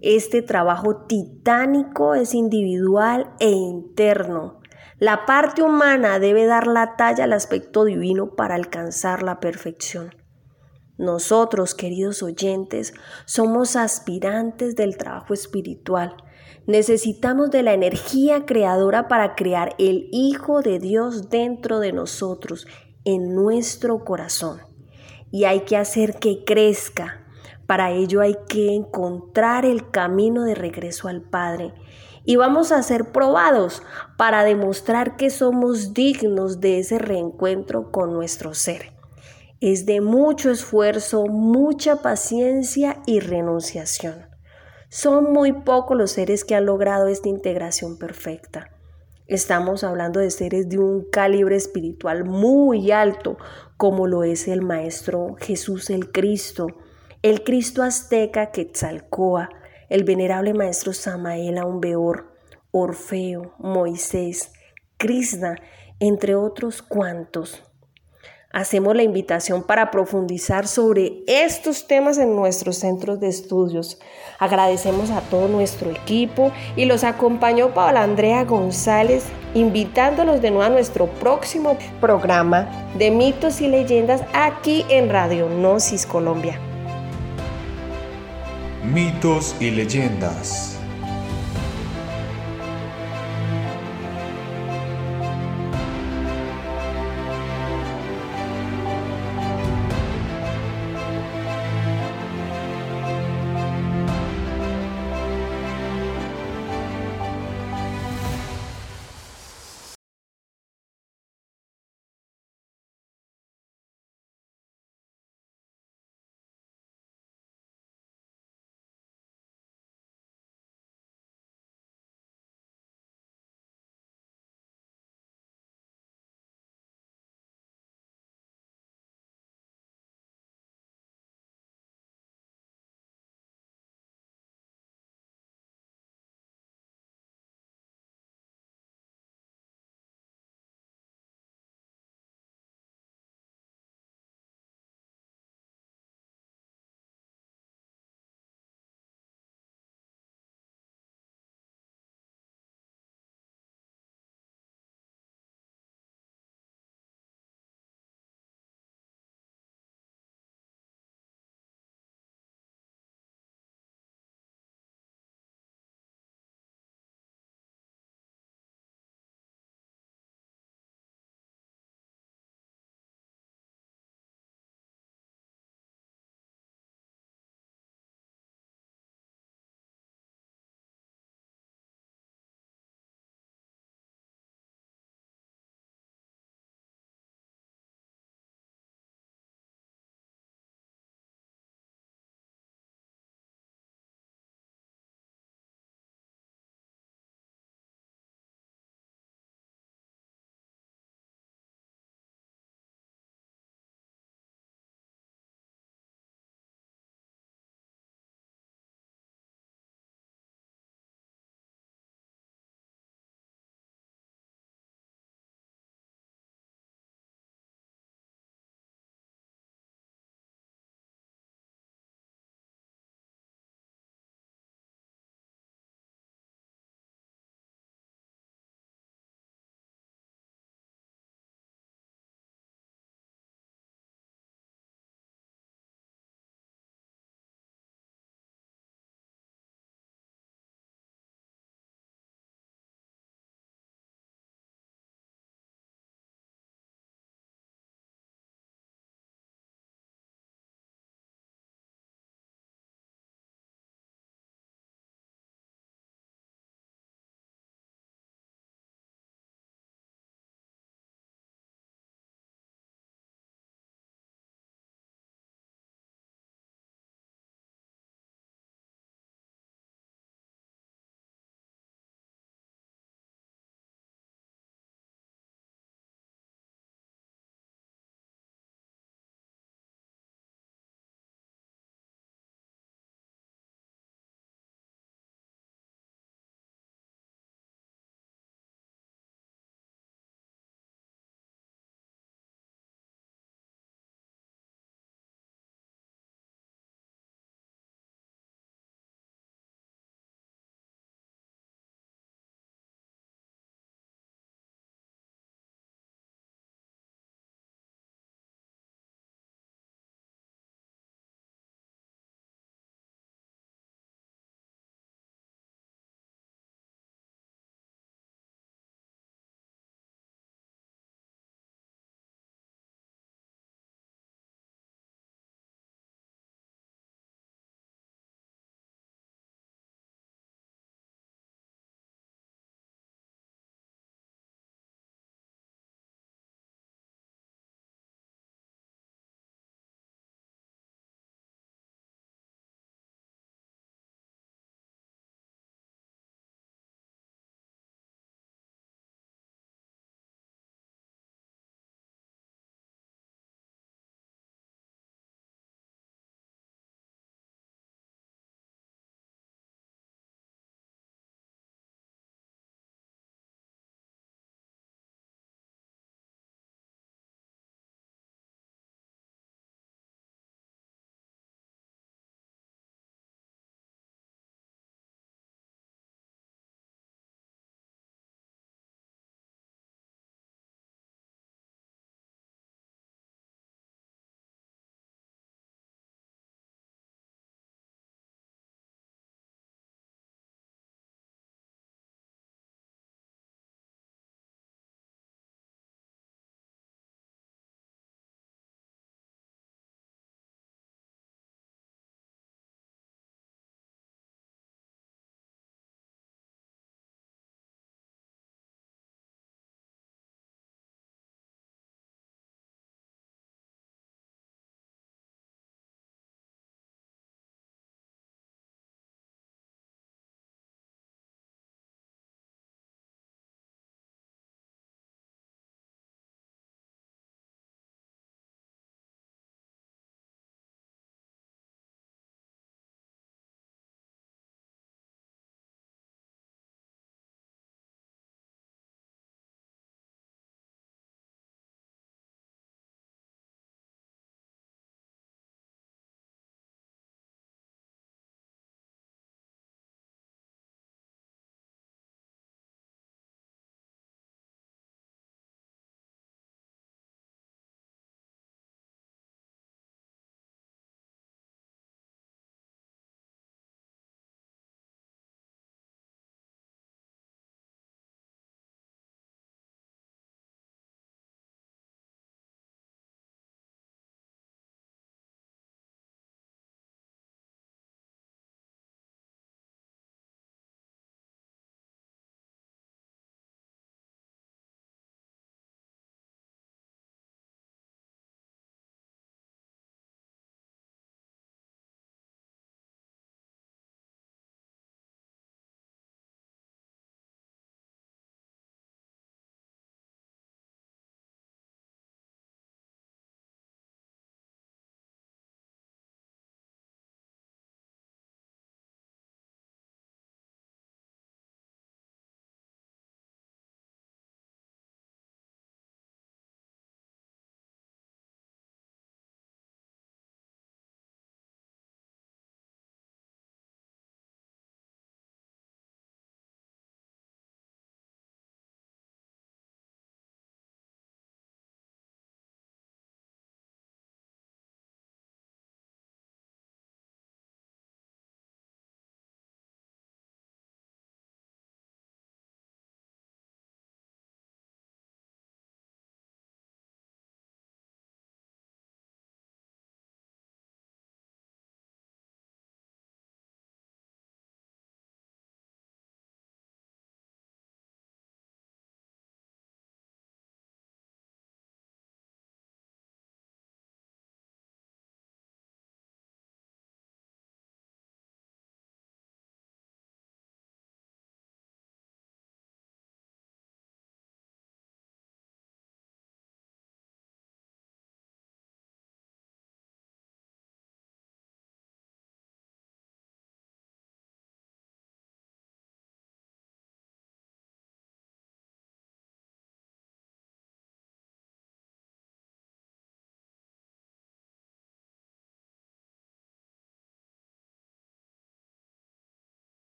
[0.00, 4.58] Este trabajo titánico es individual e interno.
[4.98, 10.12] La parte humana debe dar la talla al aspecto divino para alcanzar la perfección.
[10.98, 12.94] Nosotros, queridos oyentes,
[13.26, 16.16] somos aspirantes del trabajo espiritual
[16.66, 22.66] Necesitamos de la energía creadora para crear el Hijo de Dios dentro de nosotros,
[23.04, 24.60] en nuestro corazón.
[25.30, 27.26] Y hay que hacer que crezca.
[27.66, 31.72] Para ello hay que encontrar el camino de regreso al Padre.
[32.24, 33.82] Y vamos a ser probados
[34.16, 38.92] para demostrar que somos dignos de ese reencuentro con nuestro ser.
[39.60, 44.29] Es de mucho esfuerzo, mucha paciencia y renunciación.
[44.92, 48.70] Son muy pocos los seres que han logrado esta integración perfecta.
[49.28, 53.38] Estamos hablando de seres de un calibre espiritual muy alto,
[53.76, 56.66] como lo es el Maestro Jesús el Cristo,
[57.22, 59.50] el Cristo azteca Quetzalcoa,
[59.88, 62.34] el venerable Maestro Samael Aumbeor,
[62.72, 64.52] Orfeo, Moisés,
[64.96, 65.54] Krishna,
[66.00, 67.62] entre otros cuantos
[68.52, 73.98] hacemos la invitación para profundizar sobre estos temas en nuestros centros de estudios.
[74.38, 79.24] Agradecemos a todo nuestro equipo y los acompañó Paola Andrea González,
[79.54, 86.06] invitándolos de nuevo a nuestro próximo programa de mitos y leyendas aquí en Radio Gnosis
[86.06, 86.58] Colombia.
[88.84, 90.79] Mitos y leyendas.